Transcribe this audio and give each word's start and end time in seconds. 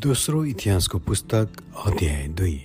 दोस्रो 0.00 0.44
इतिहासको 0.44 0.98
पुस्तक 0.98 1.48
अध्याय 1.86 2.28
दुई। 2.28 2.60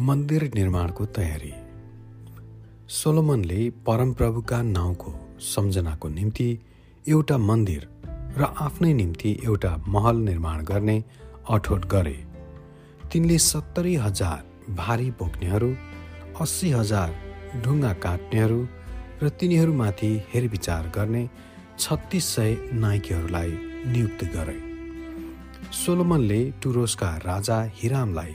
मन्दिर 0.00 0.42
निर्माणको 0.54 1.06
तयारी। 1.06 1.52
सोलोमनले 2.88 3.70
परमप्रभुका 3.70 4.62
नाउँको 4.62 5.14
सम्झनाको 5.40 6.08
निम्ति 6.08 6.58
एउटा 7.08 7.38
मन्दिर 7.38 7.88
र 8.38 8.42
आफ्नै 8.42 8.92
निम्ति 8.92 9.40
एउटा 9.44 9.76
महल 9.88 10.16
निर्माण 10.16 10.64
गर्ने 10.64 11.04
अठोट 11.50 11.86
गरे। 11.86 12.26
तिनले 13.12 13.38
सत्तरी 13.38 13.94
हजार 13.96 14.74
भारी 14.74 15.10
बोक्नेहरू 15.10 15.74
अस्सी 16.40 16.70
हजार 16.70 17.14
ढुङ्गा 17.64 17.92
काट्नेहरू 17.92 18.66
र 19.22 19.28
तिनीहरूमाथि 19.28 20.16
हेरविचार 20.34 20.92
गर्ने 20.94 21.30
छत्तिस 21.78 22.34
सय 22.34 22.56
नाइकेहरूलाई 22.72 23.50
नियुक्त 23.86 24.24
गरे। 24.24 24.71
सोलोमनले 25.72 26.38
टुरोसका 26.62 27.06
राजा 27.16 27.56
हिरामलाई 27.74 28.34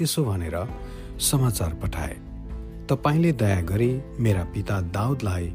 यसो 0.00 0.24
भनेर 0.24 0.54
समाचार 1.20 1.74
पठाए। 1.82 2.14
तपाईँले 2.88 3.32
दया 3.32 3.60
गरी 3.62 3.90
मेरा 4.18 4.44
पिता 4.54 4.80
दाउदलाई 4.96 5.48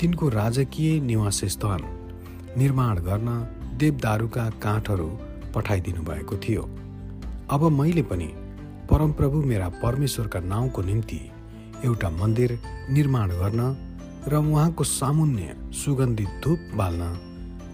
तिनको 0.00 0.28
राजकीय 0.28 1.00
निवासस्थान 1.00 1.82
निर्माण 2.58 2.98
गर्न 3.08 3.28
देवदारूका 3.78 4.48
काठहरू 4.62 5.08
पठाइदिनु 5.54 6.02
भएको 6.02 6.36
थियो। 6.38 6.62
अब 7.50 7.68
मैले 7.80 8.02
पनि 8.02 8.30
परमप्रभु 8.90 9.42
मेरा 9.42 9.68
परमेश्वरका 9.82 10.40
नाउँको 10.46 10.82
निम्ति 10.82 11.20
एउटा 11.84 12.10
मन्दिर 12.22 12.58
निर्माण 12.90 13.30
गर्न 13.42 13.62
र 14.28 14.36
उहाँको 14.36 14.84
सामुन्य 14.94 15.56
सुगन्धित 15.74 16.40
धुप 16.44 16.70
बाल्न 16.76 17.14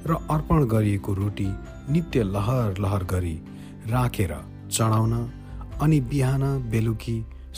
र 0.07 0.25
अर्पण 0.31 0.65
गरिएको 0.67 1.15
रोटी 1.15 1.51
नित्य 1.91 2.23
लहर 2.25 2.79
लहर 2.79 3.05
गरी 3.05 3.35
राखेर 3.91 4.35
चढाउन 4.71 5.13
अनि 5.83 6.01
बिहान 6.11 6.43
बेलुकी 6.71 7.17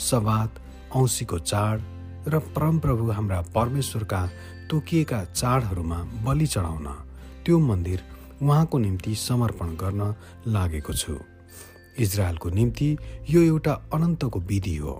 सवात 0.09 0.61
औँसीको 0.95 1.39
चाड 1.39 1.81
र 2.27 2.39
परमप्रभु 2.55 3.09
हाम्रा 3.11 3.41
परमेश्वरका 3.55 4.21
तोकिएका 4.69 5.23
चाडहरूमा 5.25 5.97
बलि 6.25 6.47
चढाउन 6.47 6.87
त्यो 7.45 7.59
मन्दिर 7.59 8.03
उहाँको 8.41 8.77
निम्ति 8.77 9.15
समर्पण 9.15 9.75
गर्न 9.75 10.13
लागेको 10.47 10.93
छु। 10.93 11.17
इजरायलको 11.99 12.49
निम्ति 12.49 12.97
यो 13.29 13.41
एउटा 13.41 13.73
अनन्तको 13.93 14.39
विधि 14.39 14.75
हो। 14.77 14.95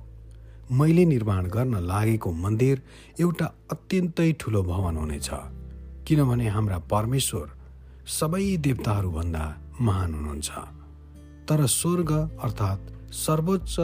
मैले 0.71 1.05
निर्माण 1.05 1.47
गर्न 1.47 1.79
लागेको 1.85 2.31
मन्दिर 2.31 2.81
एउटा 3.19 3.45
अत्यन्तै 3.71 4.31
ठुलो 4.39 4.63
भवन 4.63 4.97
हुनेछ। 4.97 5.29
किनभने 6.07 6.47
हाम्रा 6.49 6.77
परमेश्वर 6.91 7.47
सबै 8.11 8.57
देवताहरूभन्दा 8.57 9.43
महान 9.81 10.13
हुनुहुन्छ। 10.13 10.49
तर 11.47 11.65
स्वर्ग 11.65 12.11
अर्थात् 12.43 13.13
सर्वोच्च 13.13 13.75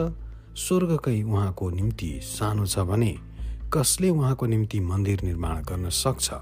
स्वर्गकै 0.56 1.22
उहाँको 1.22 1.70
निम्ति 1.70 2.20
सानो 2.22 2.66
छ 2.66 2.78
भने 2.78 3.18
कसले 3.74 4.10
उहाँको 4.10 4.46
निम्ति 4.46 4.80
मन्दिर 4.80 5.22
निर्माण 5.22 5.62
गर्न 5.62 5.88
सक्छ? 5.88 6.34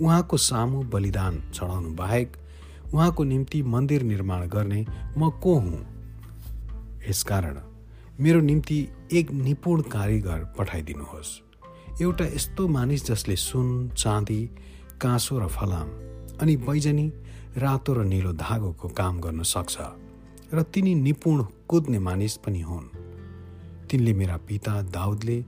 उहाँको 0.00 0.36
सामु 0.36 0.82
बलिदान 0.82 1.42
चढाउनु 1.54 1.90
बाहेक 1.90 2.36
उहाँको 2.94 3.24
निम्ति 3.24 3.62
मन्दिर 3.62 4.02
निर्माण 4.02 4.46
गर्ने 4.46 4.86
म 5.18 5.30
को 5.30 5.54
हुँ? 5.54 5.80
यसकारण 7.08 7.60
मेरो 8.20 8.40
निम्ति 8.40 8.88
एक 9.12 9.30
निपुण 9.30 9.80
कारिगर 9.80 10.44
पठाइदिनुहोस्। 10.58 11.40
एउटा 12.02 12.24
यस्तो 12.24 12.68
मानिस 12.68 13.06
जसले 13.06 13.36
सुन 13.36 13.88
चाँदी 13.88 14.50
काँसो 15.00 15.38
र 15.38 15.46
फलाम 15.48 16.11
अनि 16.40 16.56
बैजनी 16.56 17.06
रातो 17.56 17.92
र 17.94 18.04
निलो 18.04 18.32
धागोको 18.32 18.88
काम 18.88 19.20
गर्न 19.20 19.42
सक्छ 19.42 19.76
र 20.54 20.62
तिनी 20.72 20.94
निपुण 20.94 21.38
कुद्ने 21.68 21.98
मानिस 21.98 22.36
पनि 22.44 22.60
हुन्। 22.60 22.86
तिनले 23.88 24.12
मेरा 24.12 24.36
पिता 24.48 24.72
दाउदले 24.96 25.38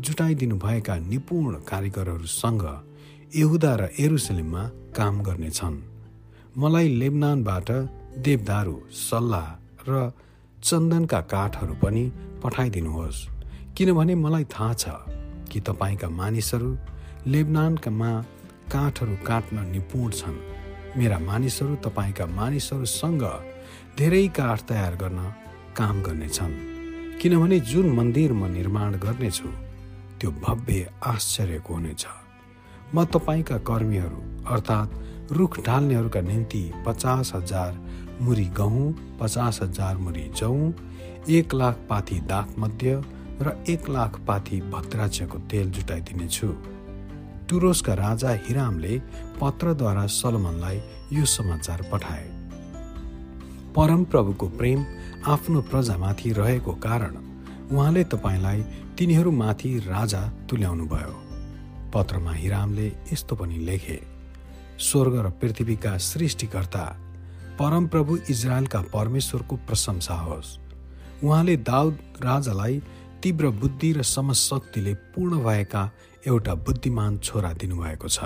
जुटाइदिनु 0.00 0.56
भएका 0.56 0.94
निपुण 1.12 1.54
कारिगरहरूसँग 1.70 2.64
यहुदा 3.36 3.72
र 3.80 3.82
एरुसलेममा 3.98 4.62
काम 4.96 5.14
गर्नेछन्। 5.22 5.76
मलाई 6.58 6.88
लेबनानबाट 7.00 7.68
देवदारू 8.18 8.76
सल्लाह 8.92 9.46
र 9.88 10.12
चन्दनका 10.62 11.20
काठहरू 11.32 11.74
पनि 11.82 12.04
पठाइदिनुहोस् 12.42 13.26
किनभने 13.76 14.14
मलाई 14.14 14.44
थाहा 14.44 14.72
छ 14.74 14.84
कि 15.50 15.60
तपाईँका 15.60 16.08
मानिसहरू 16.20 16.70
लेबनानकामा 17.26 18.10
काठहरू 18.72 19.14
काट्न 19.26 19.56
निपुण 19.72 20.10
छन्। 20.10 20.38
मेरा 20.96 21.18
मानिसहरू 21.20 21.74
तपाईँका 21.84 22.26
मानिसहरूसँग 22.38 23.24
धेरै 23.98 24.26
काठ 24.36 24.58
तयार 24.68 24.94
गर्न 25.02 25.20
काम 25.76 26.02
गर्नेछन्। 26.02 26.54
किनभने 27.20 27.58
जुन 27.70 27.86
मन्दिर 27.96 28.32
म 28.32 28.50
निर्माण 28.52 28.92
गर्नेछु 28.98 29.48
त्यो 30.18 30.30
भव्य 30.44 30.88
आश्चर्यको 31.04 31.74
हुनेछ। 31.74 32.04
म 32.94 33.04
तपाईँका 33.04 33.56
कर्मीहरू 33.68 34.20
अर्थात् 34.52 35.32
रुख 35.32 35.52
ढाल्नेहरूका 35.66 36.20
निम्ति 36.20 36.62
पचास 36.86 37.32
हजार 37.34 37.72
मुरी 38.20 38.44
गहुँ 38.58 38.86
पचास 39.20 39.58
हजार 39.62 39.96
मुरी 39.96 40.28
जौँ 40.36 40.72
एक 41.28 41.54
लाख 41.54 41.76
पाथी 41.88 42.18
दाख 42.28 42.48
मध्य 42.58 43.02
र 43.42 43.56
एक 43.68 43.88
लाख 43.88 44.18
पाथी 44.26 44.60
भद्राज्यको 44.72 45.38
तेल 45.50 45.70
जुटाइदिनेछु। 45.70 46.48
टुरोसका 47.52 47.94
राजा 47.94 48.30
हिरामले 48.44 48.98
पत्रद्वारा 49.40 50.06
सलमनलाई 50.10 50.78
यो 51.12 51.24
समाचार 51.28 51.80
पठाए। 51.92 52.28
परमप्रभुको 53.76 54.46
प्रेम 54.58 54.84
आफ्नो 55.32 55.60
प्रजामाथि 55.70 56.32
रहेको 56.32 56.72
कारण 56.86 57.16
उहाँले 57.72 58.04
तपाईँलाई 58.04 58.62
तिनीहरूमाथि 58.98 59.70
राजा 59.86 60.22
तुल्याउनु 60.50 60.86
भयो 60.86 61.14
पत्रमा 61.94 62.32
हिरामले 62.32 62.86
यस्तो 63.12 63.36
पनि 63.36 63.58
लेखे 63.68 63.98
स्वर्ग 64.80 65.14
र 65.26 65.30
पृथ्वीका 65.40 65.96
सृष्टिकर्ता 66.00 66.84
परमप्रभु 67.58 68.16
इजरायलका 68.30 68.80
परमेश्वरको 68.94 69.56
प्रशंसा 69.68 70.14
होस्। 70.24 70.58
उहाँले 71.24 71.56
दाउद 71.68 71.98
राजालाई 72.24 72.82
तीव्र 73.22 73.50
बुद्धि 73.60 73.92
र 73.92 74.02
समशक्तिले 74.02 74.94
पूर्ण 75.12 75.44
भएका 75.44 75.82
एउटा 76.26 76.54
बुद्धिमान 76.54 77.18
छोरा 77.18 77.52
दिनुभएको 77.52 78.08
छ 78.08 78.24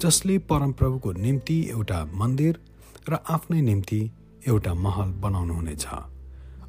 जसले 0.00 0.38
परमप्रभुको 0.38 1.12
निम्ति 1.12 1.56
एउटा 1.70 2.04
मन्दिर 2.14 2.60
र 3.08 3.18
आफ्नै 3.28 3.60
निम्ति 3.60 4.00
एउटा 4.48 4.74
महल 4.74 5.10
बनाउनुहुनेछ। 5.20 5.86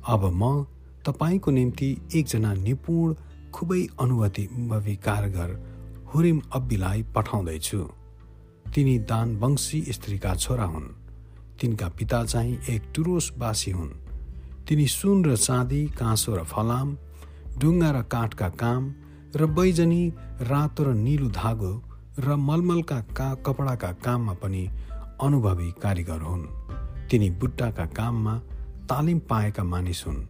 अब 0.08 0.24
म 0.34 0.66
तपाईँको 1.06 1.52
निम्ति 1.52 1.90
एकजना 2.16 2.54
निपुण 2.54 3.14
खुबै 3.54 3.82
अनुभवी 4.00 4.96
कारगर 4.96 5.52
हुरिम 6.14 6.42
अब्बीलाई 6.54 7.04
पठाउँदैछु। 7.16 7.82
तिनी 8.74 8.98
दान 9.00 9.36
वंशी 9.36 9.82
स्त्रीका 9.90 10.36
छोरा 10.36 10.66
हुन्। 10.66 10.90
तिनका 11.62 11.90
पिता 11.90 12.24
चाहिँ 12.26 12.58
एक 12.70 12.92
टुरोसवासी 12.96 13.72
हुन्। 13.72 13.90
तिनी 14.68 14.88
सुन 14.88 15.26
र 15.26 15.36
चाँदी 15.38 15.86
काँसो 16.00 16.36
र 16.36 16.44
फलाम 16.44 16.98
ढुङ्गा 17.60 17.92
र 17.92 18.02
काठका 18.04 18.50
काम 18.50 18.84
र 19.36 19.46
बैजनी 19.46 20.02
रातो 20.42 20.84
र 20.84 20.94
निलो 20.94 21.28
धागो 21.30 21.72
र 22.20 22.36
मलमलका 22.38 23.00
का 23.18 23.34
कपडाका 23.46 23.92
काममा 24.04 24.34
पनि 24.34 24.64
अनुभवी 25.22 25.72
कारिगर 25.82 26.22
हुन्। 26.22 26.44
तिनी 27.10 27.30
बुट्टाका 27.30 27.86
काममा 27.86 28.34
तालिम 28.90 29.20
पाएका 29.20 29.64
मानिस 29.64 30.04
हुन् 30.08 30.28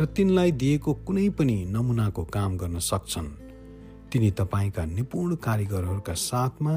र 0.00 0.04
तिनलाई 0.06 0.52
दिएको 0.52 0.92
कुनै 1.06 1.28
पनि 1.28 1.56
नमुनाको 1.68 2.24
काम 2.24 2.56
गर्न 2.56 2.78
सक्छन्। 2.78 3.28
तिनी 4.12 4.30
तपाईँका 4.30 4.84
निपुण 4.84 5.34
कारिगरहरूका 5.36 6.14
साथमा 6.14 6.74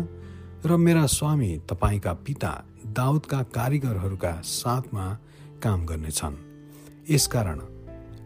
र 0.65 0.77
मेरा 0.77 1.05
स्वामी 1.05 1.51
तपाईँका 1.69 2.13
पिता 2.25 2.51
दाउदका 2.87 3.41
कारिगरहरूका 3.57 4.31
साथमा 4.41 5.05
काम 5.63 5.85
गर्नेछन्। 5.85 6.35
यसकारण 7.09 7.59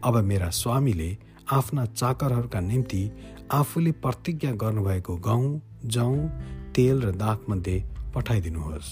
अब 0.03 0.15
मेरा 0.23 0.49
स्वामीले 0.49 1.17
आफ्ना 1.51 1.85
चाकरहरूका 1.85 2.59
निम्ति 2.59 3.03
आफूले 3.51 3.91
प्रतिज्ञा 3.97 4.51
गर्नुभएको 4.61 5.15
गहुँ 5.17 5.61
जौँ 5.85 6.17
तेल 6.75 7.01
र 7.01 7.11
दागमध्ये 7.17 7.77
पठाइदिनुहोस्। 8.13 8.89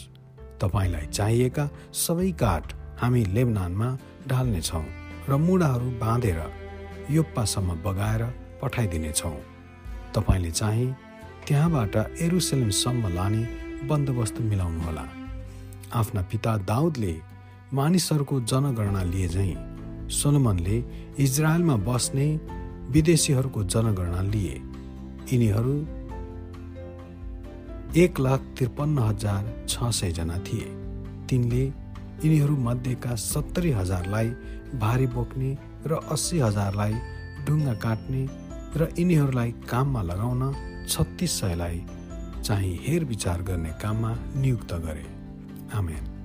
तपाईँलाई 0.62 1.06
चाहिएका 1.14 1.66
सबै 1.94 2.32
काठ 2.42 2.74
हामी 2.98 3.24
लेबनानमा 3.36 3.90
ढाल्नेछौँ 4.28 4.84
र 5.30 5.38
मुढाहरू 5.38 5.90
बाँधेर 6.02 6.40
योप्पासम्म 7.12 7.70
बगाएर 7.86 8.24
पठाइदिनेछौँ। 8.62 9.38
तपाईँले 10.16 10.52
चाहिँ 10.52 10.90
त्यहाँबाट 11.46 11.96
एरुसलेमसम्म 12.18 13.14
लाने 13.14 13.42
बन्दोबस्त 13.86 14.42
मिलाउनुहोला। 14.42 15.06
आफ्ना 15.94 16.22
पिता 16.34 16.58
दाउदले 16.66 17.14
मानिसहरूको 17.78 18.36
जनगणना 18.42 19.04
लिए 19.14 19.28
झैँ 19.30 19.54
सोलोमनले 20.10 20.78
इजरायलमा 21.22 21.76
बस्ने 21.86 22.28
विदेशीहरूको 22.92 23.64
जनगणना 23.64 24.22
लिए। 24.22 24.56
यिनीहरू 25.32 25.76
एक 27.96 28.20
लाख 28.20 28.42
त्रिपन्न 28.58 29.00
हजार 29.00 29.44
छ 29.70 29.90
सयजना 29.92 30.38
थिए। 30.38 30.68
तिनले 31.30 31.64
यिनीहरूमध्येका 32.24 33.16
सत्तरी 33.16 33.72
हजारलाई 33.72 34.30
भारी 34.80 35.08
बोक्ने 35.08 35.58
र 35.86 36.00
अस्सी 36.12 36.40
हजारलाई 36.40 36.94
ढुङ्गा 37.46 37.74
काट्ने 37.74 38.24
र 38.76 38.90
यिनीहरूलाई 39.00 39.52
काममा 39.70 40.02
लगाउन 40.02 40.42
छत्तिस 40.90 41.40
सयलाई 41.40 41.86
चाहिँ 42.44 42.76
हेरविचार 42.84 43.42
गर्ने 43.42 43.72
काममा 43.82 44.12
नियुक्त 44.36 44.74
गरे। 44.86 45.06
आमेन। 45.78 46.17